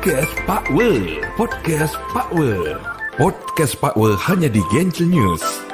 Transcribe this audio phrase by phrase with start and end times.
[0.00, 1.20] Podcast Pak Wer.
[1.36, 2.80] Podcast Pak Wer.
[3.20, 5.69] Podcast Pak Wer hanya di Gentle News.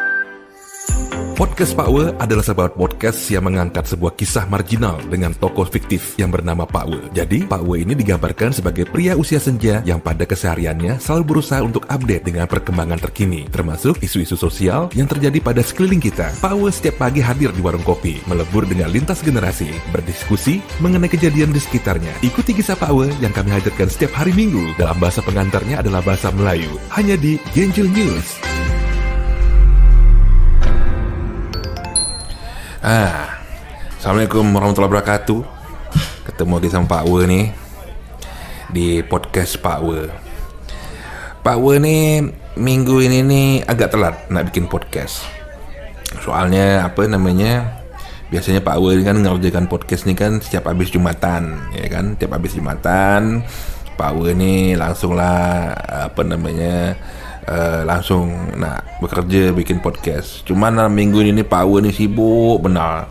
[1.36, 6.32] Podcast Pak Wer adalah sebuah podcast yang mengangkat sebuah kisah marginal dengan tokoh fiktif yang
[6.32, 7.04] bernama Pak Wer.
[7.12, 11.84] Jadi, Pak Wer ini digambarkan sebagai pria usia senja yang pada kesehariannya selalu berusaha untuk
[11.92, 16.32] update dengan perkembangan terkini, termasuk isu-isu sosial yang terjadi pada sekeliling kita.
[16.40, 21.52] Pak Wer setiap pagi hadir di warung kopi, melebur dengan lintas generasi, berdiskusi mengenai kejadian
[21.52, 22.16] di sekitarnya.
[22.24, 24.72] Ikuti kisah Pak Wer yang kami hadirkan setiap hari Minggu.
[24.80, 28.40] Dalam bahasa pengantarnya adalah bahasa Melayu, hanya di Gentle News.
[32.86, 33.42] Ah,
[33.98, 35.42] Assalamualaikum warahmatullahi wabarakatuh.
[36.22, 37.50] Ketemu lagi sama Pak Wer ni
[38.70, 40.14] di podcast Pak Wer.
[41.42, 42.22] Pak Wer ni
[42.54, 45.26] minggu ini ni agak telat nak bikin podcast.
[46.22, 47.82] Soalnya apa namanya?
[48.30, 52.14] Biasanya Pak ni kan ngerjakan podcast ni kan setiap habis Jumatan, ya kan?
[52.14, 53.42] Setiap habis Jumatan,
[53.98, 55.74] Pak Wer ni langsunglah
[56.06, 56.94] apa namanya?
[57.46, 58.26] Uh, langsung
[58.58, 60.42] nak bekerja bikin podcast.
[60.42, 63.06] Cuma dalam minggu ini Pak Wer ni sibuk benar.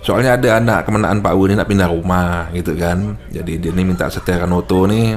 [0.00, 3.20] Soalnya ada anak kemenangan Pak Wer ni nak pindah rumah gitu kan.
[3.28, 5.12] Jadi dia ni minta seteran auto ni.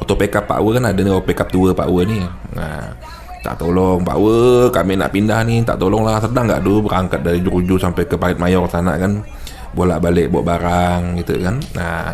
[0.00, 2.24] Auto backup Pak Wer kan ada ni auto backup tua Pak Wer ni.
[2.56, 2.96] Nah,
[3.40, 7.24] tak tolong Pak Wer kami nak pindah ni tak tolong lah sedang tak dulu berangkat
[7.24, 9.24] dari Juruju sampai ke Pahit Mayor sana kan
[9.72, 12.12] bolak balik bawa barang gitu kan nah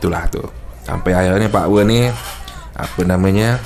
[0.00, 0.40] itulah tu
[0.88, 2.08] sampai akhirnya Pak Wer ni
[2.74, 3.60] apa namanya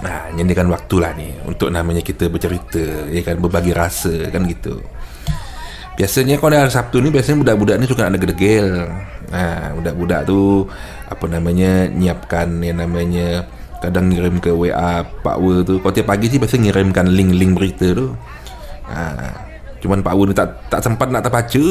[0.00, 4.80] Nah, nyediakan waktu lah ni untuk namanya kita bercerita, ya kan berbagi rasa kan gitu.
[6.00, 8.88] Biasanya kalau hari Sabtu ni biasanya budak-budak ni suka nak degel.
[9.28, 10.64] Nah, budak-budak tu
[11.04, 13.44] apa namanya nyiapkan yang namanya
[13.84, 15.76] kadang ngirim ke WA Pak Wer tu.
[15.84, 18.16] Kalau tiap pagi sih biasanya ngirimkan link-link berita tu.
[18.88, 19.36] Nah,
[19.84, 21.68] cuman Pak Wer ni tak tak sempat nak terbaca.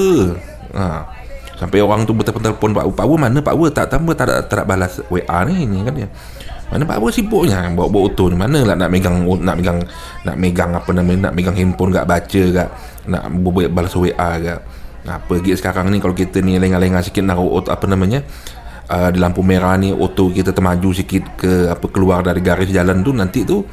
[0.78, 1.10] Nah,
[1.58, 2.96] sampai orang tu betul-betul telefon Pak Wer.
[3.02, 5.82] Pak Wer mana Pak Wer tak tambah tak, tak, tak, tak balas WA ni, ni
[5.82, 6.10] kan dia.
[6.70, 9.80] Mana Pak Abah sibuknya bawa-bawa auto ni mana lah nak megang nak megang
[10.22, 12.70] nak megang apa namanya nak megang handphone gak baca gak
[13.10, 14.60] nak buat balas WA gak.
[15.00, 18.22] Nah, pergi sekarang ni kalau kita ni lengah-lengah sikit nak auto apa namanya
[18.86, 23.02] uh, di lampu merah ni auto kita termaju sikit ke apa keluar dari garis jalan
[23.02, 23.66] tu nanti tu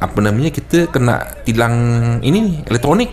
[0.00, 1.76] apa namanya kita kena tilang
[2.24, 3.12] ini elektronik.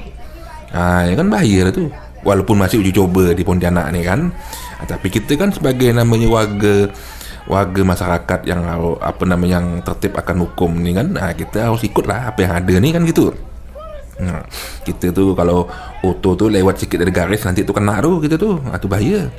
[0.71, 1.91] Ha, ya kan bahaya lah tu.
[2.23, 4.31] Walaupun masih uji coba di Pontianak ni kan.
[4.79, 6.87] Ha, tapi kita kan sebagai namanya warga
[7.47, 8.67] warga masyarakat yang
[8.99, 11.07] apa namanya yang tertib akan hukum ni kan.
[11.07, 13.31] Nah, kita harus ikutlah apa yang ada ni kan gitu.
[14.17, 14.43] Nah,
[14.83, 15.69] kita tu kalau
[16.03, 18.59] auto tu lewat sikit dari garis nanti tu kena tu kita tu.
[18.67, 19.31] Ah, tu bahaya.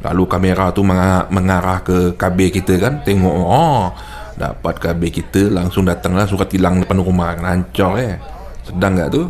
[0.00, 3.92] Lalu kamera tu mengarah, ke KB kita kan tengok oh
[4.40, 7.36] dapat KB kita langsung datanglah surat tilang depan rumah.
[7.36, 8.16] Rancor eh.
[8.64, 9.28] Sedang tak tu?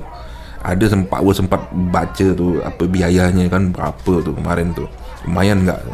[0.61, 1.61] Ada sempat sempat
[1.91, 4.87] baca tu apa biayanya kan berapa tu kemarin tu.
[5.27, 5.93] Lumayan tak tu?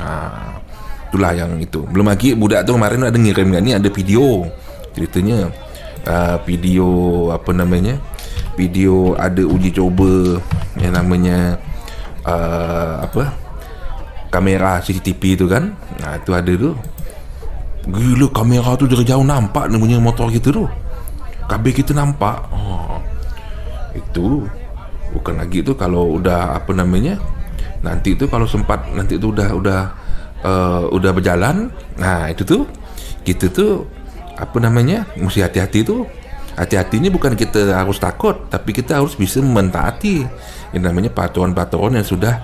[0.00, 0.08] Ha,
[1.10, 1.82] itulah yang itu.
[1.90, 4.46] Belum lagi budak tu kemarin ada ngirim kan ni ada video
[4.94, 5.50] ceritanya.
[6.06, 6.86] Uh, video
[7.34, 7.98] apa namanya?
[8.54, 10.38] Video ada uji coba
[10.78, 11.58] yang namanya
[12.22, 13.34] uh, apa?
[14.30, 15.74] Kamera CCTV tu kan?
[15.98, 16.78] Nah, itu ada tu.
[17.90, 20.70] Gila kamera tu dari jauh nampak ni punya motor kita tu.
[21.50, 22.38] Kabel kita nampak.
[22.54, 23.02] Oh,
[23.98, 24.46] itu.
[25.10, 27.18] Bukan lagi tu kalau udah apa namanya?
[27.82, 29.80] Nanti tu kalau sempat nanti tu udah udah
[30.44, 31.72] uh, udah berjalan.
[31.96, 32.64] Nah itu tuh
[33.24, 33.86] kita tuh
[34.36, 36.06] apa namanya mesti hati-hati tuh.
[36.58, 40.24] Hati-hati ini bukan kita harus takut tapi kita harus bisa mentaati.
[40.70, 42.34] Yang namanya peraturan-peraturan yang sudah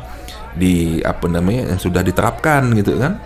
[0.56, 3.20] di apa namanya yang sudah diterapkan gitu kan.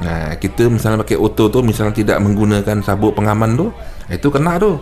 [0.00, 3.70] Nah kita misalnya pakai auto tuh misalnya tidak menggunakan sabuk pengaman tuh
[4.08, 4.78] itu kena tuh.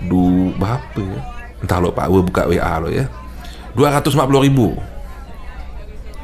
[0.00, 1.20] Du berapa ya?
[1.60, 3.04] Entah lo Pak buka WA lo ya.
[3.76, 4.74] 250 ribu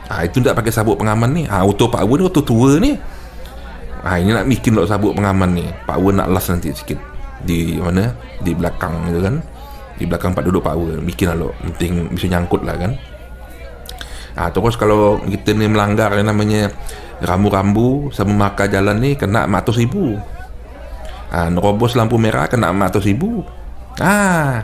[0.06, 1.42] Ha, itu tak pakai sabuk pengaman ni.
[1.50, 2.94] Ha, auto Pak Wan ni auto tua ni.
[4.06, 5.66] Ha, ini nak bikin lo sabuk pengaman ni.
[5.66, 6.98] Pak Wan nak las nanti sikit.
[7.42, 8.14] Di mana?
[8.38, 9.42] Di belakang gitu kan.
[9.98, 11.02] Di belakang Pak duduk Pak Wan.
[11.02, 11.50] Bikin lah lo.
[11.58, 12.92] Penting bisa nyangkut lah kan.
[14.38, 16.70] Ha, terus kalau kita ni melanggar yang namanya
[17.24, 20.20] rambu-rambu sama maka jalan ni kena matus ribu.
[21.34, 23.42] Ha, nerobos lampu merah kena matus ribu.
[23.98, 24.62] Ah,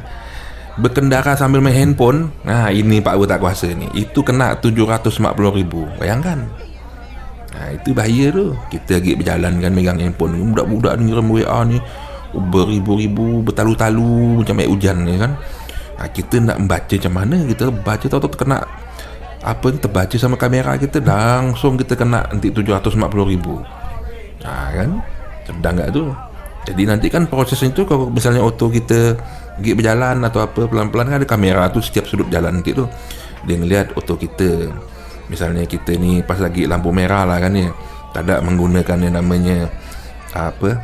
[0.80, 3.88] berkendara sambil main handphone nah ini Pak Wu tak kuasa ni.
[3.92, 5.18] Itu kena 750
[5.52, 5.84] ribu.
[6.00, 6.48] Bayangkan.
[7.52, 8.56] Nah itu bahaya tu.
[8.72, 10.36] Kita lagi berjalan kan megang handphone.
[10.52, 11.78] Budak-budak ni ngirim WA ni
[12.32, 15.36] beribu-ribu bertalu-talu macam air hujan ni kan.
[16.00, 17.36] Nah, kita nak membaca macam mana?
[17.46, 18.58] Kita baca tahu-tahu kena
[19.42, 23.58] apa ni terbaca sama kamera kita langsung kita kena nanti 750 ribu.
[24.42, 24.90] Nah kan?
[25.42, 26.04] Sedang tak tu?
[26.62, 29.18] Jadi nanti kan proses itu kalau misalnya auto kita
[29.62, 32.90] pergi berjalan atau apa pelan-pelan kan ada kamera tu setiap sudut jalan nanti tu.
[33.46, 34.74] Dia ngelihat auto kita.
[35.30, 37.70] Misalnya kita ni pas lagi lampu merah lah kan ya
[38.10, 39.70] tak ada menggunakan yang namanya
[40.34, 40.82] apa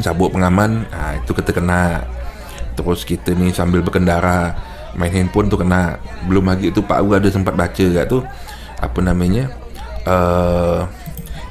[0.00, 0.88] sabuk pengaman.
[0.88, 2.08] Ha, itu kita kena.
[2.72, 4.56] Terus kita ni sambil berkendara
[4.96, 6.00] main handphone tu kena.
[6.24, 8.24] Belum lagi tu Pak Wu ada sempat baca kat tu
[8.80, 9.48] apa namanya
[10.04, 10.84] uh,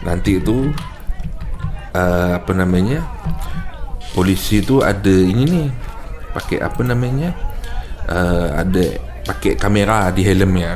[0.06, 0.70] nanti tu
[1.96, 3.02] uh, apa namanya
[4.14, 5.64] polisi tu ada ini ni
[6.34, 7.32] pakai apa namanya
[8.10, 10.76] uh, ada pakai kamera di helmnya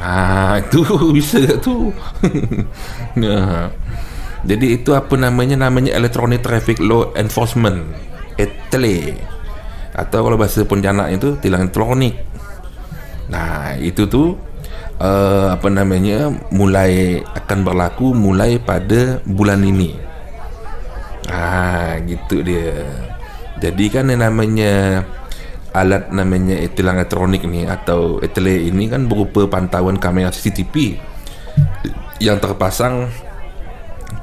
[0.00, 1.90] ah itu bisa tu
[3.16, 3.68] nah
[4.48, 7.84] jadi itu apa namanya namanya electronic traffic law enforcement
[8.40, 9.20] ETLE
[9.94, 12.14] atau kalau bahasa Pontianak itu tilang elektronik.
[13.30, 14.34] Nah, itu tu
[14.98, 19.98] uh, apa namanya mulai akan berlaku mulai pada bulan ini.
[21.30, 22.86] Ah, gitu dia.
[23.60, 25.04] Jadi kan yang namanya
[25.70, 30.98] alat namanya tilang elektronik ni atau ETLE ini kan berupa pantauan kamera CCTV
[32.18, 33.06] yang terpasang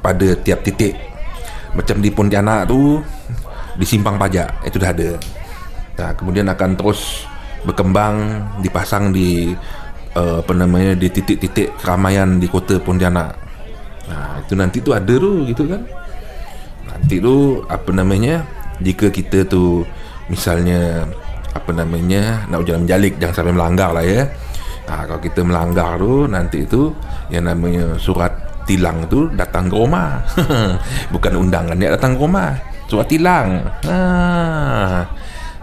[0.02, 0.98] pada tiap titik.
[1.72, 2.98] Macam di Pontianak tu
[3.78, 5.10] di simpang pajak itu dah ada.
[5.98, 7.26] Nah, kemudian akan terus
[7.62, 9.54] berkembang dipasang di
[10.14, 13.34] uh, apa namanya di titik-titik keramaian di kota Pontianak.
[14.08, 15.82] Nah itu nanti tu ada tu gitu kan?
[16.88, 18.46] Nanti tu apa namanya
[18.82, 19.82] jika kita tu
[20.30, 21.08] misalnya
[21.56, 24.22] apa namanya nak jalan menjalik jangan sampai melanggar lah ya.
[24.88, 26.88] Nah, kalau kita melanggar tu nanti tu
[27.28, 28.32] yang namanya surat
[28.64, 30.20] tilang tu datang ke rumah.
[31.12, 32.56] Bukan undangan dia datang ke rumah.
[32.88, 33.68] Surat tilang.
[33.84, 33.98] Ha.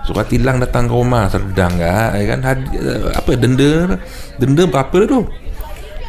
[0.05, 2.39] surat tilang datang ke rumah sedang tak ya kan?
[2.45, 2.77] Hadi,
[3.09, 3.97] apa denda
[4.37, 5.25] denda berapa tu?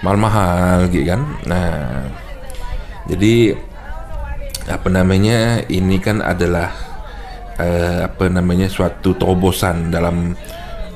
[0.04, 1.24] Mahal-mahal gitu kan?
[1.48, 2.04] Nah
[3.08, 3.56] jadi
[4.68, 6.85] apa namanya ini kan adalah
[7.60, 10.36] uh, apa namanya suatu terobosan dalam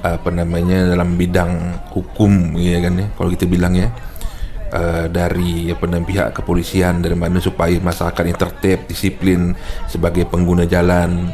[0.00, 3.90] apa namanya dalam bidang hukum ya kan ya kalau kita bilang ya.
[4.70, 9.50] Uh, dari apa namanya pihak kepolisian dari mana supaya masyarakat ini tertib disiplin
[9.90, 11.26] sebagai pengguna jalan.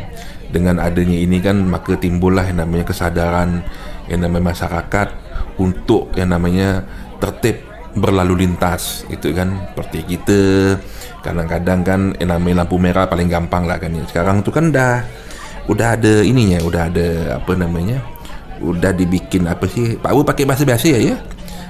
[0.48, 3.60] Dengan adanya ini kan maka timbullah yang namanya kesadaran
[4.08, 5.08] yang namanya masyarakat
[5.60, 6.88] untuk yang namanya
[7.20, 7.60] tertib
[7.92, 9.04] berlalu lintas.
[9.12, 10.40] Itu kan seperti kita
[11.24, 15.02] kadang-kadang kan yang namanya lampu merah paling gampang lah kan sekarang tu kan dah
[15.66, 17.08] udah ada ininya udah ada
[17.42, 17.98] apa namanya
[18.62, 21.16] udah dibikin apa sih Pak Wu pakai bahasa biasa ya ya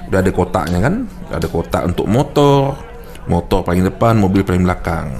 [0.07, 2.79] Udah ada kotaknya kan Ada kotak untuk motor
[3.27, 5.19] Motor paling depan Mobil paling belakang.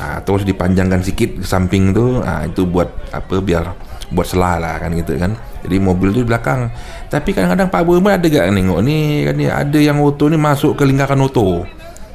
[0.00, 3.76] Ha, Terus dipanjangkan sikit ke samping tu ha, Itu buat apa Biar
[4.12, 5.32] Buat selah lah kan gitu kan.
[5.64, 6.68] Jadi mobil tu di belakang.
[7.08, 8.52] Tapi kadang-kadang Pak pun ada gak?
[8.52, 11.64] Tengok ni kan dia Ada yang auto ni masuk ke lingkaran auto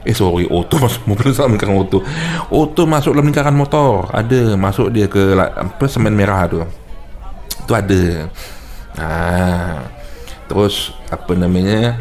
[0.07, 1.99] Eh sorry Auto masuk mobil sama lingkaran auto.
[2.47, 4.07] Auto masuk dalam lingkaran motor.
[4.11, 6.63] Ada Masuk dia ke Apa semen merah tu.
[7.67, 8.27] Tu ada.
[8.95, 9.99] Haa
[10.49, 11.93] terus apa namanya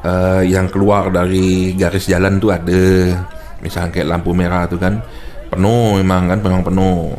[0.00, 3.14] uh, yang keluar dari garis jalan tu ada.
[3.60, 5.04] Misalnya kayak lampu merah tu kan.
[5.52, 7.12] Penuh memang kan memang penuh.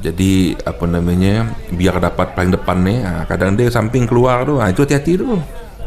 [0.00, 4.68] Jadi apa namanya biar dapat paling depan ni ha, kadang dia samping keluar tu ha,
[4.68, 5.40] itu hati-hati tu.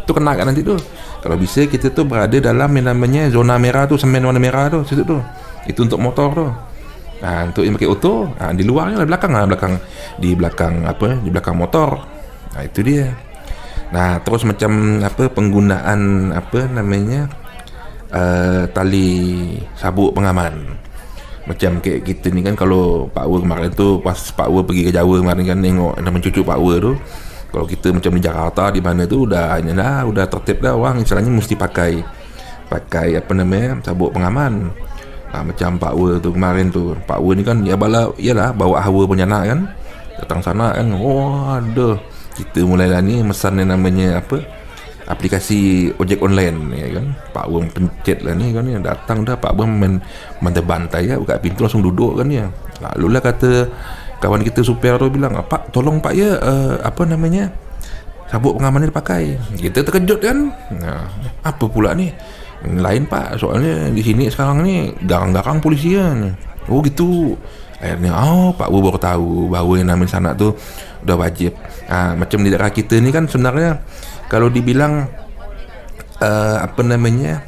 [0.03, 0.75] Tu kena kan nanti tu
[1.23, 4.83] kalau bisa kita tu berada dalam yang namanya zona merah tu semen warna merah tu
[4.83, 5.23] situ tu
[5.63, 6.47] itu untuk motor tu
[7.23, 9.73] ha, untuk yang pakai auto ha, di luar lah belakang lah belakang
[10.19, 12.03] di belakang apa di belakang motor
[12.51, 13.07] ha, itu dia
[13.93, 17.29] Nah, terus macam apa penggunaan apa namanya
[18.09, 20.81] uh, tali sabuk pengaman.
[21.45, 24.91] Macam kayak kita ni kan kalau Pak Wer kemarin tu pas Pak Wer pergi ke
[24.97, 26.93] Jawa kemarin kan tengok nama cucu Pak Wer tu.
[27.53, 31.29] Kalau kita macam di Jakarta di mana tu udah dah udah tertib dah orang istilahnya
[31.29, 32.01] mesti pakai
[32.65, 34.73] pakai apa namanya sabuk pengaman.
[35.29, 36.97] Nah, macam Pak Wer tu kemarin tu.
[37.05, 39.59] Pak Wer ni kan ya bala iyalah bawa hawa punya nak kan.
[40.17, 40.97] Datang sana kan.
[40.97, 42.01] Oh, ada
[42.33, 44.41] kita mulai lah ni mesan yang namanya apa
[45.05, 47.05] aplikasi ojek online ya kan
[47.35, 49.93] Pak Wong pencet lah ni kan ya datang dah Pak Wong main
[50.39, 52.47] mantai bantai ya buka pintu langsung duduk kan ya
[52.79, 53.67] lalu lah kata
[54.23, 57.51] kawan kita supir tu bilang Pak tolong Pak ya uh, apa namanya
[58.31, 59.23] sabuk pengaman ni dipakai.
[59.59, 60.49] Kita terkejut kan?
[60.79, 61.05] Nah,
[61.43, 62.09] apa pula ni?
[62.63, 66.33] Lain Pak soalnya di sini sekarang ni garang-garang polisi kan?
[66.71, 67.35] Oh gitu.
[67.83, 70.55] Akhirnya oh Pak Wu baru tahu bahawa yang namanya sanak tu
[71.03, 71.51] udah wajib.
[71.91, 73.83] Ha, macam di daerah kita ni kan sebenarnya
[74.31, 75.05] kalau dibilang
[76.23, 77.43] uh, apa namanya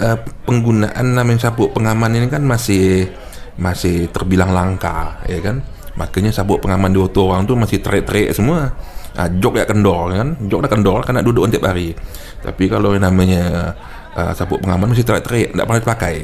[0.00, 0.16] uh,
[0.48, 3.12] penggunaan namanya sabuk pengaman ini kan masih
[3.60, 5.60] masih terbilang langka ya kan
[5.96, 8.72] makanya sabuk pengaman di auto orang tu masih terik-terik semua
[9.16, 11.92] ha, jok ya kendor kan jok dah kendor kan nak duduk tiap hari
[12.40, 13.74] tapi kalau yang namanya
[14.16, 16.16] uh, sabuk pengaman masih terik-terik tak pernah dipakai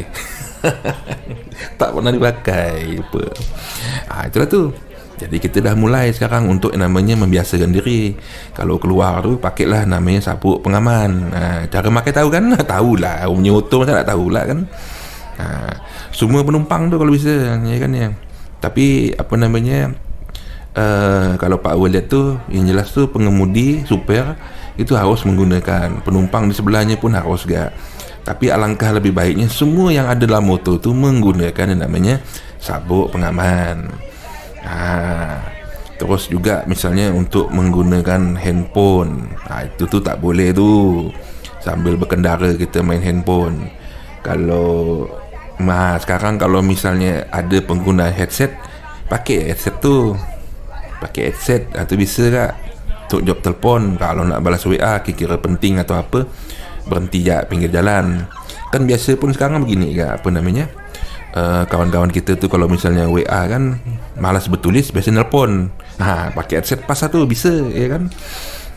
[1.80, 3.22] tak pernah dipakai apa
[4.08, 4.62] ha, itulah tu
[5.18, 8.14] Jadi kita dah mulai sekarang untuk yang namanya membiasakan diri.
[8.54, 11.34] Kalau keluar tu pakailah namanya sabuk pengaman.
[11.34, 12.54] Ha, cara pakai tahu kan?
[12.70, 13.26] Tahulah.
[13.26, 14.58] Punya motor macam tak tahulah kan.
[15.42, 15.46] Ha,
[16.14, 18.14] semua penumpang tu kalau bisa ya kan ya.
[18.58, 19.94] Tapi apa namanya
[20.74, 24.34] uh, kalau Pak Awal lihat tu yang jelas tu pengemudi super
[24.78, 27.74] itu harus menggunakan penumpang di sebelahnya pun harus gak.
[28.22, 32.22] Tapi alangkah lebih baiknya semua yang ada dalam motor tu menggunakan yang namanya
[32.62, 33.88] sabuk pengaman.
[34.62, 35.40] Ha,
[35.96, 39.32] terus juga misalnya untuk menggunakan handphone.
[39.48, 41.08] Ha, itu tu tak boleh tu.
[41.58, 43.72] Sambil berkendara kita main handphone.
[44.22, 45.08] Kalau
[45.58, 48.54] ma sekarang kalau misalnya ada pengguna headset,
[49.10, 50.14] pakai headset tu.
[50.98, 52.52] Pakai headset atau ha, bisa tak?
[53.08, 56.28] Untuk job telefon Kalau nak balas WA Kira-kira penting atau apa
[56.84, 58.24] Berhenti je pinggir jalan.
[58.68, 60.68] Kan biasa pun sekarang begini ke Apa namanya?
[61.36, 63.76] Uh, kawan-kawan kita tu kalau misalnya WA kan
[64.16, 65.68] malas bertulis biasa nelpon.
[66.00, 68.08] Ha pakai headset pas satu bisa ya kan?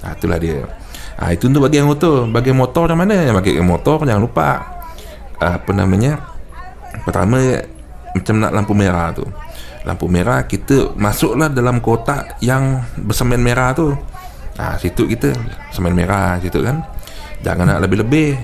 [0.03, 0.67] Ha itulah dia.
[1.15, 2.27] Ha itu untuk bagi yang motor.
[2.27, 3.23] Bagi motor macam mana?
[3.23, 4.49] Yang bagi motor jangan lupa.
[5.39, 6.30] Uh, apa namanya
[7.07, 7.61] pertama
[8.11, 9.25] macam nak lampu merah tu.
[9.81, 13.95] Lampu merah kita masuklah dalam kotak yang bersemen merah tu.
[14.59, 15.33] Ha situ kita
[15.73, 16.85] semen merah situ kan.
[17.41, 18.37] Jangan nak lebih-lebih.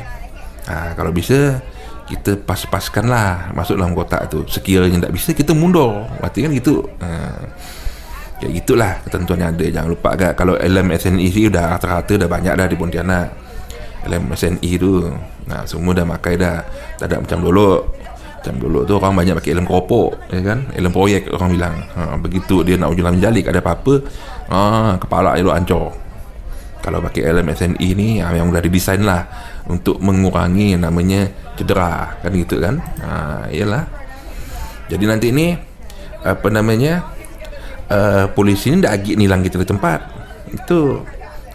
[0.65, 1.61] Ha kalau bisa
[2.07, 4.47] kita pas-paskan lah masuk dalam kotak tu.
[4.47, 6.07] Sekiranya tak bisa kita mundur.
[6.17, 6.87] Berarti kan gitu.
[7.03, 7.09] Ha.
[8.37, 9.65] kayak gitulah ketentuan yang ada.
[9.65, 13.27] Jangan lupa agak kalau LMSNE sih udah rata-rata dah banyak dah di Pontianak.
[14.07, 15.03] LMSNE tu.
[15.51, 16.63] Nah semua dah pakai dah.
[16.95, 17.96] Tak ada macam dulu
[18.47, 20.59] macam dulu tu orang banyak pakai ilmu keropok ya kan?
[20.71, 21.75] Ilmu proyek orang bilang.
[21.99, 23.93] Ha, begitu dia nak ujulan jalik ada apa-apa
[24.47, 24.59] ha,
[24.95, 25.91] kepala dia hancur.
[26.79, 29.27] Kalau pakai LMSNE ni yang dah didesain lah
[29.67, 31.27] untuk mengurangi namanya
[31.59, 32.79] cedera kan gitu kan?
[33.03, 33.11] Ha
[33.51, 33.83] iyalah.
[34.87, 35.51] Jadi nanti ni
[36.23, 37.03] apa namanya
[37.91, 39.99] uh, polisi ni dah agak nilang kita di tempat.
[40.47, 41.03] Itu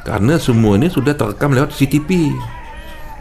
[0.04, 2.28] karena semua ni sudah terekam lewat CCTV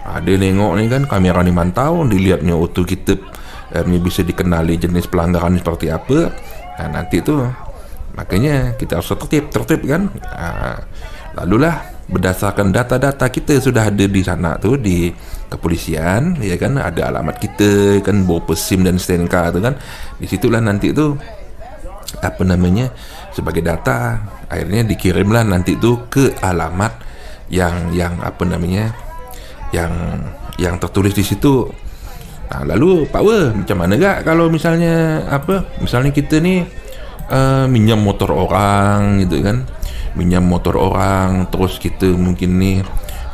[0.02, 3.16] ada nengok ni kan kamera ni mantau dilihatnya auto kita
[3.74, 6.32] uh, bisa dikenali jenis pelanggaran seperti apa.
[6.80, 7.40] Ha, nanti tu
[8.16, 10.12] makanya kita harus tertib tertib kan?
[10.32, 10.80] Ha,
[11.40, 15.12] lalulah berdasarkan data-data kita sudah ada di sana tu di
[15.48, 16.76] kepolisian ya kan?
[16.80, 19.76] Ada alamat kita kan bawa SIM dan STNK tu kan?
[20.20, 21.16] Di situlah nanti tu
[22.20, 22.92] apa namanya
[23.32, 24.20] sebagai data
[24.52, 26.92] akhirnya dikirimlah nanti tu ke alamat
[27.48, 28.92] yang yang apa namanya
[29.72, 29.92] yang
[30.60, 31.72] yang tertulis di situ
[32.52, 36.68] nah, lalu Pak Wer macam mana gak kalau misalnya apa misalnya kita ni
[37.32, 39.64] uh, minjam motor orang gitu kan?
[40.12, 42.84] Minjam motor orang terus kita mungkin ni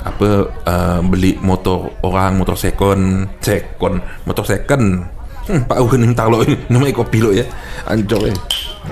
[0.06, 5.10] apa uh, beli motor orang motor second second motor second.
[5.48, 7.44] Hmm, Pak Uhen ni taruh ni nama kopi lo ya.
[7.90, 8.36] Ancor ya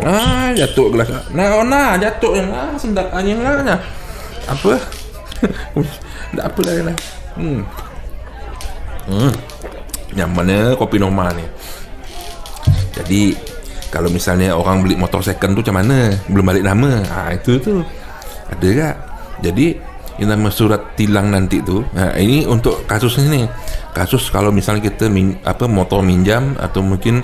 [0.04, 1.08] ah jatuh gelas.
[1.32, 3.78] Nah ona jatuh yang ah sendak anjing lah nya
[4.50, 4.76] apa?
[6.36, 6.96] Tak apa lah
[7.40, 7.62] hmm.
[9.08, 9.32] Hmm
[10.24, 11.46] mana kopi normal ni.
[12.96, 13.36] Jadi
[13.92, 16.16] kalau misalnya orang beli motor second tu macam mana?
[16.32, 17.04] Belum balik nama.
[17.04, 17.84] Ha, itu tu.
[18.48, 18.96] Ada tak
[19.44, 19.76] jadi
[20.16, 21.84] yang nama surat tilang nanti tu.
[21.96, 23.44] Ha, ini untuk kasus ini
[23.92, 27.24] kasus kalau misalnya kita min, apa motor minjam atau mungkin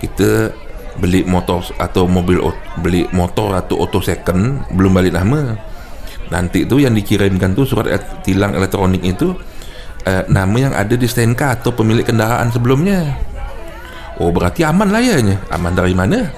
[0.00, 0.52] kita
[1.00, 2.36] beli motor atau mobil
[2.84, 5.56] beli motor atau auto second belum balik nama.
[6.32, 9.36] Nanti tu yang dikirimkan tu surat tilang elektronik itu
[10.06, 13.14] eh, nama yang ada di STNK atau pemilik kendaraan sebelumnya.
[14.20, 15.18] Oh berarti aman lah ya
[15.50, 16.28] Aman dari mana?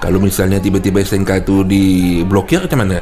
[0.00, 2.98] Kalau misalnya tiba-tiba STNK itu diblokir macam mana?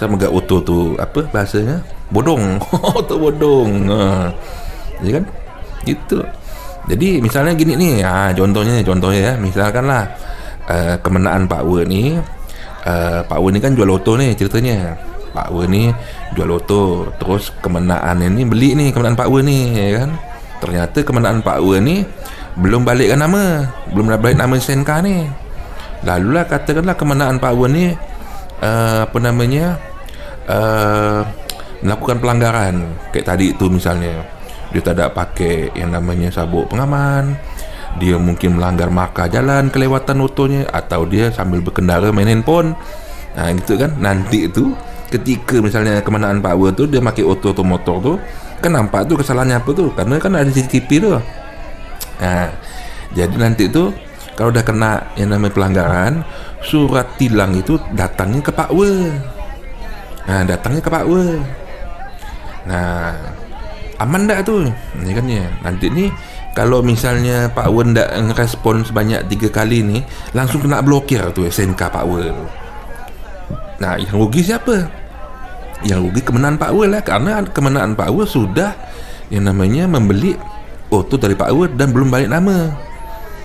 [0.00, 1.84] Sama gak auto tu Apa bahasanya?
[2.08, 2.56] Bodong.
[2.96, 3.70] Auto bodong.
[3.92, 4.32] Ha.
[5.04, 5.24] Ya kan?
[5.84, 6.24] Itu
[6.88, 9.32] Jadi misalnya gini nih ha, Contohnya Contohnya ya.
[9.36, 10.08] Misalkanlah
[10.64, 14.96] uh, Kemenaan Pak Wer ni uh, Pak Wer ni kan jual auto ni ceritanya
[15.30, 15.94] Pak Wer ni
[16.34, 20.10] jual auto Terus kemenaan ni beli ni Kemenaan Pak Wer ni ya kan?
[20.60, 22.04] Ternyata kemenaan Pak Wer ni
[22.58, 25.30] belum balikkan nama belum balik nama SNK ni.
[26.02, 27.92] Lalulah katakanlah kemenangan Pak Wan ni
[28.64, 29.78] uh, apa namanya
[30.48, 31.22] uh,
[31.84, 32.74] melakukan pelanggaran.
[33.14, 34.24] Kayak tadi itu misalnya
[34.70, 37.34] dia tak ada pakai yang namanya sabuk pengaman
[37.98, 42.78] dia mungkin melanggar markah jalan kelewatan otonya atau dia sambil berkendara main handphone.
[43.34, 43.98] Nah gitu kan?
[43.98, 44.70] Nanti itu
[45.10, 48.12] ketika misalnya kemenangan Wan tu dia pakai oto atau motor tu
[48.62, 51.10] kan nampak tu kesalahannya apa tu karena kan ada CCTV tu
[52.20, 52.52] Nah,
[53.16, 53.88] jadi nanti itu
[54.36, 56.20] kalau udah kena yang namanya pelanggaran,
[56.60, 58.68] surat tilang itu datangnya ke Pak.
[60.28, 61.04] Nah, datangnya ke Pak.
[62.68, 63.16] Nah,
[64.04, 64.68] aman dah tu?
[65.00, 65.48] Ini kan ya.
[65.64, 66.12] Nanti ni
[66.52, 69.98] kalau misalnya Pak Wen tak respon sebanyak tiga kali ni
[70.34, 72.34] langsung kena blokir tu SNK Pak Wen
[73.80, 74.90] nah yang rugi siapa
[75.86, 77.02] yang rugi kemenangan Pak Wen lah.
[77.04, 78.70] Kerana kemenangan Pak Wen sudah
[79.30, 80.34] yang namanya membeli
[80.90, 82.70] auto dari Pak Wen dan belum balik nama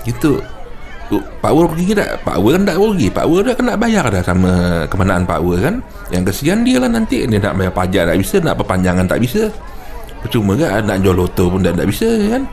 [0.05, 0.41] gitu
[1.13, 2.25] Pak Wer pergi tak?
[2.25, 3.07] Pak Wer kan tak rugi.
[3.13, 4.51] Pak Wer dah kena bayar dah sama
[4.89, 5.75] kemenangan Pak Wer kan.
[6.09, 7.29] Yang kesian dia lah nanti.
[7.29, 9.53] Dia nak bayar pajak tak bisa Nak perpanjangan tak bisa.
[10.25, 12.49] Percuma kan Nak jual loto pun tak, tak bisa kan?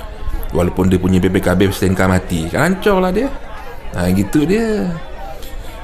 [0.53, 2.41] Walaupun dia punya BPKB STNK mati.
[2.53, 3.33] Kan hancur lah dia.
[3.97, 4.85] Ha, Gitu dia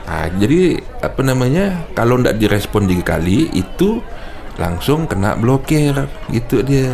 [0.08, 4.00] ha, Jadi Apa namanya Kalau tak direspon tiga kali Itu
[4.58, 5.94] Langsung kena blokir.
[6.34, 6.90] Gitu dia.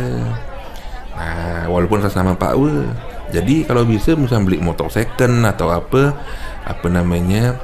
[1.17, 2.85] Ha, Walaupun atas nama Pak Wer.
[3.33, 6.13] Jadi kalau bisa misalnya beli motor second atau apa
[6.61, 7.57] apa namanya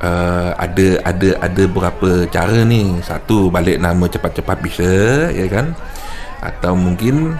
[0.00, 2.96] uh, ada ada ada berapa cara ni.
[3.04, 4.92] Satu balik nama cepat-cepat bisa
[5.36, 5.76] ya kan?
[6.40, 7.36] Atau mungkin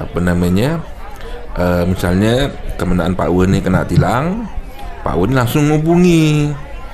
[0.00, 0.80] apa namanya
[1.60, 2.48] uh, misalnya
[2.80, 4.48] kemenangan Pak Wen ni kena tilang
[5.04, 6.48] Pak Wen langsung hubungi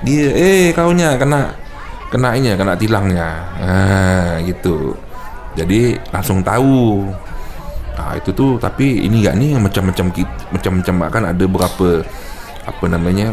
[0.04, 1.54] dia eh kau nya kena
[2.12, 3.28] kena ini kena tilangnya
[3.60, 3.76] ha
[4.44, 4.92] gitu.
[5.56, 7.08] Jadi langsung tahu.
[7.96, 10.12] Ha, itu tu tapi ini gak ni macam-macam
[10.52, 12.04] macam-macam kan ada berapa
[12.68, 13.32] apa namanya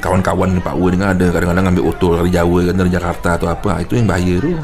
[0.00, 3.68] kawan-kawan Pak Wu dengan ada kadang-kadang ambil auto dari Jawa kan dari Jakarta atau apa.
[3.76, 4.56] Ha, itu yang bahaya tu.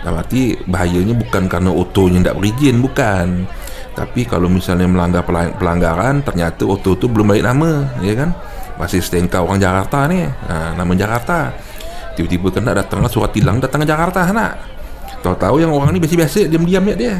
[0.00, 3.26] Nah, berarti bahayanya bukan karena otonya tidak berizin, bukan.
[3.94, 5.22] Tapi kalau misalnya melanggar
[5.54, 8.34] pelanggaran, ternyata auto tu belum balik nama, ya kan?
[8.80, 11.52] Masih STNK orang Jakarta ni, ha, nama Jakarta.
[12.16, 14.56] Tiba-tiba kena datanglah surat tilang datang ke Jakarta, nak.
[15.20, 17.14] Tahu-tahu yang orang ni biasa-biasa, diam-diam ya dia.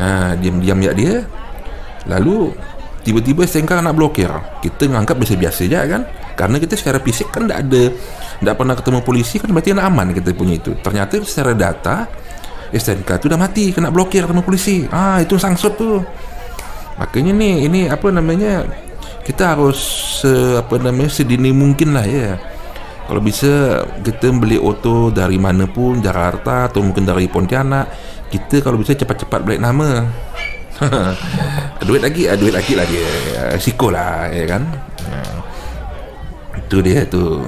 [0.00, 1.14] Ha, diam-diam ya dia.
[2.08, 2.56] Lalu
[3.04, 4.32] tiba-tiba STNK nak blokir.
[4.64, 6.02] Kita menganggap biasa-biasa je kan.
[6.36, 7.92] Karena kita secara fisik kan tak ada
[8.36, 10.76] tak pernah ketemu polisi kan berarti aman kita punya itu.
[10.84, 12.04] Ternyata secara data
[12.68, 14.84] STNK tu dah mati kena blokir sama polisi.
[14.92, 16.04] Ah itu sangsut tu.
[17.00, 18.64] Makanya ni ini apa namanya
[19.26, 19.82] kita harus
[20.22, 22.38] uh, apa namanya sedini mungkin lah ya.
[23.06, 27.86] Kalau bisa kita beli auto dari mana pun Jakarta atau mungkin dari Pontianak
[28.30, 30.06] kita kalau bisa cepat-cepat balik nama.
[31.86, 33.08] Duit lagi ah, duit lagi lah dia
[33.56, 34.62] siko lah ya kan?
[36.58, 37.46] Itu dia tu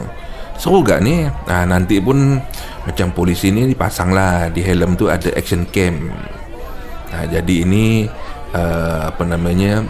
[0.54, 1.26] seru gak ni?
[1.26, 2.38] Nah, nanti pun
[2.86, 6.08] macam polisi ni dipasang lah di helm tu ada action cam.
[7.10, 8.06] Nah, jadi ini
[8.54, 9.82] uh, apa namanya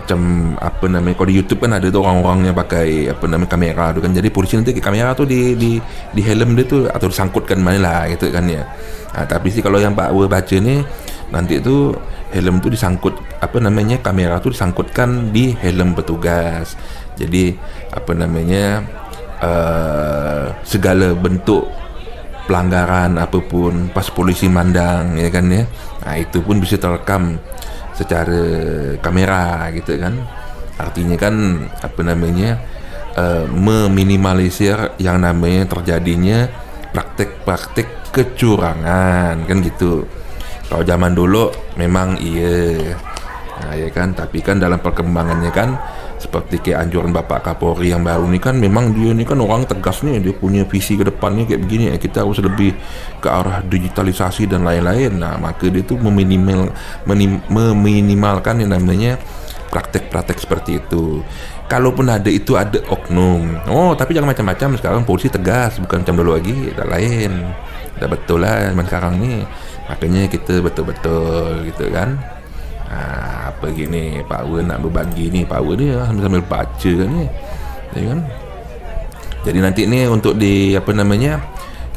[0.00, 0.20] macam
[0.56, 4.00] apa namanya kalau di YouTube kan ada tu orang-orang yang pakai apa namanya kamera tu
[4.00, 4.10] kan.
[4.16, 5.76] Jadi polisi nanti kamera tu di di
[6.10, 8.64] di helm dia tu atau disangkutkan mana lah gitu kan ya.
[9.12, 10.80] Ha, tapi sih kalau yang Pak Wer baca ni
[11.30, 11.92] nanti tu
[12.32, 16.74] helm tu disangkut apa namanya kamera tu disangkutkan di helm petugas.
[17.20, 17.52] Jadi
[17.92, 18.80] apa namanya
[19.44, 21.68] uh, segala bentuk
[22.48, 25.62] pelanggaran apapun pas polisi mandang ya kan ya.
[26.00, 27.36] Nah, itu pun bisa terekam
[28.00, 28.40] secara
[29.04, 30.16] kamera gitu kan.
[30.80, 31.34] Artinya kan
[31.84, 32.56] apa namanya
[33.20, 36.48] uh, meminimalisir yang namanya terjadinya
[36.96, 40.08] praktek-praktek kecurangan kan gitu.
[40.72, 42.96] Kalau zaman dulu memang iya
[43.60, 44.16] nah, ya kan.
[44.16, 45.76] Tapi kan dalam perkembangannya kan
[46.20, 50.04] seperti kayak anjuran Bapak Kapolri yang baru ini kan memang dia ini kan orang tegas
[50.04, 51.84] nih dia punya visi ke depannya kayak begini.
[51.88, 52.76] Ya kita harus lebih
[53.24, 55.16] ke arah digitalisasi dan lain-lain.
[55.16, 56.76] Nah maka dia tuh meminimal
[57.08, 59.16] menim, meminimalkan yang namanya
[59.72, 61.24] praktek-praktek seperti itu.
[61.72, 63.56] Kalaupun ada itu ada oknum.
[63.72, 64.76] Oh tapi jangan macam-macam.
[64.76, 66.68] Sekarang polisi tegas bukan macam dulu lagi.
[66.76, 67.32] Ada lain.
[67.96, 69.40] Ada betul lah sekarang nih.
[69.88, 72.39] Makanya kita betul-betul gitu kan
[72.90, 77.24] ha, apa gini power nak berbagi ni power dia sambil-sambil baca kan ni
[77.94, 78.20] ya kan?
[79.40, 81.40] Jadi nanti ni untuk di apa namanya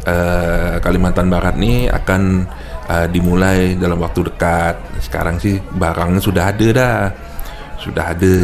[0.08, 2.48] uh, Kalimantan Barat ni akan
[2.88, 4.80] uh, dimulai dalam waktu dekat.
[5.04, 7.00] Sekarang sih barangnya sudah ada dah.
[7.76, 8.36] Sudah ada.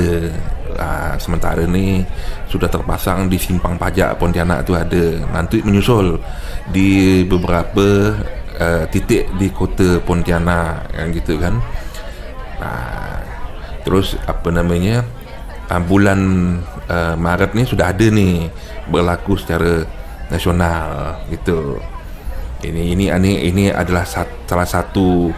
[0.69, 2.05] Uh, sementara ni
[2.45, 5.23] sudah terpasang di simpang pajak Pontianak tu ada.
[5.31, 6.19] Nanti menyusul
[6.69, 8.13] di beberapa
[8.59, 11.55] uh, titik di kota Pontianak yang gitu kan
[12.59, 12.69] Ha,
[13.87, 15.07] terus apa namanya
[15.71, 16.19] uh, bulan
[16.91, 18.51] uh, Maret ni sudah ada ni
[18.91, 19.85] berlaku secara
[20.27, 21.79] nasional gitu.
[22.59, 25.31] Ini ini ini ini adalah salah satu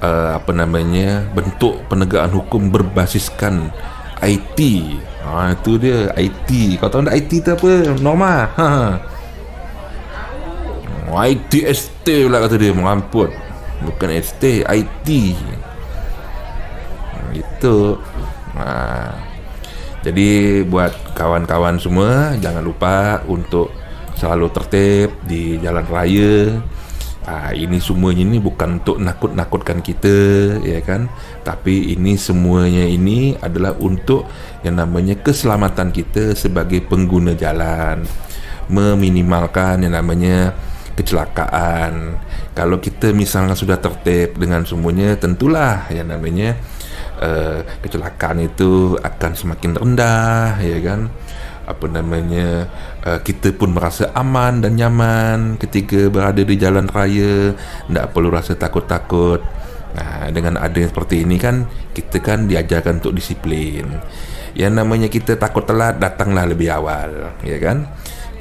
[0.00, 3.68] uh, apa namanya bentuk penegakan hukum berbasiskan
[4.24, 4.58] IT.
[5.28, 6.80] Ha itu dia IT.
[6.80, 7.70] Kau tahu tak IT tu apa?
[8.00, 8.48] Norma.
[8.56, 8.68] Ha.
[11.12, 13.28] IT ST pula kata dia mengamput.
[13.84, 15.08] Bukan ST, IT
[17.32, 17.96] itu
[18.54, 19.16] nah,
[20.04, 23.72] jadi buat kawan-kawan semua jangan lupa untuk
[24.16, 26.62] selalu tertib di jalan raya
[27.22, 30.18] Ah, ini semuanya ini bukan untuk nakut-nakutkan kita,
[30.66, 31.06] ya kan?
[31.46, 34.26] Tapi ini semuanya ini adalah untuk
[34.66, 38.02] yang namanya keselamatan kita sebagai pengguna jalan,
[38.66, 40.50] meminimalkan yang namanya
[40.98, 42.18] kecelakaan.
[42.58, 46.58] Kalau kita misalnya sudah tertib dengan semuanya, tentulah yang namanya
[47.22, 51.00] uh, kecelakaan itu akan semakin rendah, ya kan?
[51.62, 52.66] apa namanya
[53.06, 57.54] uh, kita pun merasa aman dan nyaman ketika berada di jalan raya.
[57.54, 59.40] Tidak perlu rasa takut-takut.
[59.92, 63.86] Nah dengan adanya seperti ini kan kita kan diajarkan untuk disiplin.
[64.52, 67.88] Yang namanya kita takut telat datanglah lebih awal ya kan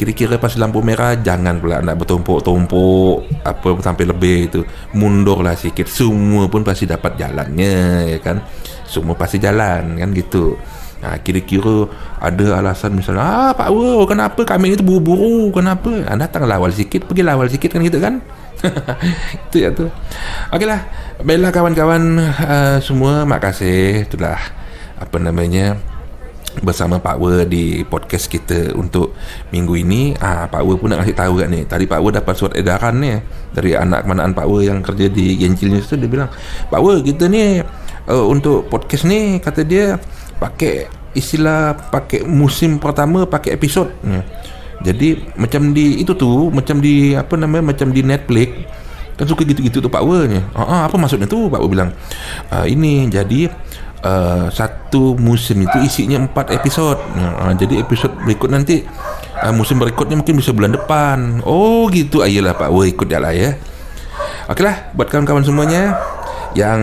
[0.02, 4.60] kira-kira pas lampu merah jangan pula nak bertumpuk-tumpuk apa sampai lebih itu
[4.98, 5.86] mundurlah sikit.
[5.86, 8.42] Semua pun pasti dapat jalannya ya kan?
[8.90, 10.58] Semua pasti jalan kan gitu.
[11.06, 11.86] Ha, kira-kira
[12.18, 15.94] ada alasan misalnya ah Pak Wo kenapa kami itu buru-buru kenapa?
[16.10, 18.26] Ha, datanglah awal sikit pergi awal sikit kan gitu kan?
[19.50, 19.86] Itu ya tu.
[20.50, 20.82] Okeylah
[21.22, 24.06] baiklah kawan-kawan uh, semua makasih.
[24.06, 24.38] Itulah
[24.98, 25.78] apa namanya
[26.60, 29.16] bersama Pak Wo di podcast kita untuk
[29.56, 30.12] minggu ini.
[30.20, 31.64] Ah Pak Wo pun nak kasih tahu kan ni.
[31.64, 33.16] Tadi Pak Wo dapat surat edaran ni
[33.56, 36.28] dari anak kemanaan Pak Wo yang kerja di Gencil News tu dia bilang
[36.68, 37.64] Pak Wo kita ni
[38.12, 39.96] uh, untuk podcast ni kata dia
[40.44, 43.88] pakai istilah pakai musim pertama pakai episod.
[44.04, 44.22] Ya.
[44.92, 48.50] jadi macam di itu tu macam di apa namanya macam di Netflix
[49.22, 50.26] kan suka gitu-gitu tu Pak Wer
[50.58, 51.46] ah, ah, apa maksudnya tu?
[51.46, 51.90] Pak Wer bilang
[52.50, 53.52] ah, ini jadi
[54.06, 58.86] uh, satu musim itu isinya empat episod ya, ah, jadi episod berikut nanti
[59.42, 63.34] uh, musim berikutnya mungkin bisa bulan depan oh gitu ayolah Pak Wer ikut dia lah
[63.34, 63.58] ya
[64.50, 65.96] Okeylah buat kawan-kawan semuanya
[66.58, 66.82] yang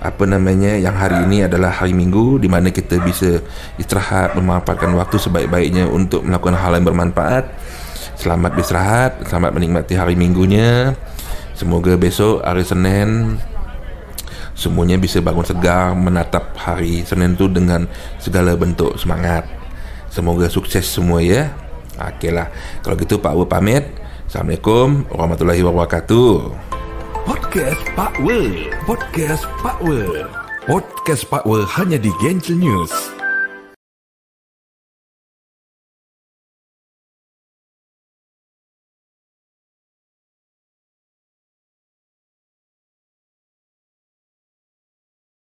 [0.00, 3.44] apa namanya yang hari ini adalah hari Minggu di mana kita bisa
[3.76, 7.52] istirahat memanfaatkan waktu sebaik-baiknya untuk melakukan hal yang bermanfaat.
[8.16, 10.96] Selamat beristirahat, selamat menikmati hari Minggunya.
[11.52, 13.36] Semoga besok hari Senin
[14.60, 17.88] semuanya bisa bangun segar menatap hari Senin itu dengan
[18.20, 19.48] segala bentuk semangat.
[20.12, 21.48] Semoga sukses semua ya.
[21.96, 22.52] Okeylah.
[22.84, 23.88] Kalau gitu Pak Wu pamit.
[24.28, 26.52] Assalamualaikum warahmatullahi wabarakatuh.
[27.24, 28.68] Podcast Pak Wer.
[28.84, 30.28] Podcast Pak Wer.
[30.68, 33.19] Podcast Pak Wer hanya di Gentle News.